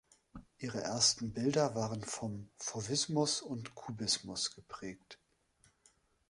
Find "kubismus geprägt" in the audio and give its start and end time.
3.75-5.19